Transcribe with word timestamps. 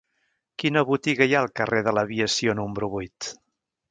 Quina 0.63 0.81
botiga 0.91 1.27
hi 1.31 1.35
ha 1.35 1.43
al 1.43 1.51
carrer 1.61 1.83
de 1.87 1.95
l'Aviació 1.97 2.57
número 2.63 2.93
vuit? 2.97 3.31